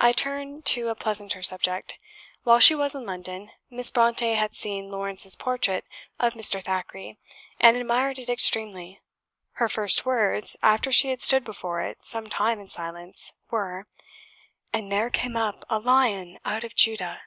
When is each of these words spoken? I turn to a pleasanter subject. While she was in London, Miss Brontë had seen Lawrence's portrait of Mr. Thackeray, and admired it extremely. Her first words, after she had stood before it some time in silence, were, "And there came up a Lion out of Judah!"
I 0.00 0.10
turn 0.10 0.62
to 0.62 0.88
a 0.88 0.96
pleasanter 0.96 1.40
subject. 1.40 1.96
While 2.42 2.58
she 2.58 2.74
was 2.74 2.92
in 2.92 3.06
London, 3.06 3.52
Miss 3.70 3.88
Brontë 3.88 4.34
had 4.34 4.56
seen 4.56 4.90
Lawrence's 4.90 5.36
portrait 5.36 5.84
of 6.18 6.32
Mr. 6.32 6.60
Thackeray, 6.60 7.20
and 7.60 7.76
admired 7.76 8.18
it 8.18 8.28
extremely. 8.28 9.00
Her 9.52 9.68
first 9.68 10.04
words, 10.04 10.56
after 10.60 10.90
she 10.90 11.10
had 11.10 11.22
stood 11.22 11.44
before 11.44 11.82
it 11.82 12.04
some 12.04 12.28
time 12.28 12.58
in 12.58 12.68
silence, 12.68 13.32
were, 13.48 13.86
"And 14.72 14.90
there 14.90 15.08
came 15.08 15.36
up 15.36 15.64
a 15.70 15.78
Lion 15.78 16.40
out 16.44 16.64
of 16.64 16.74
Judah!" 16.74 17.20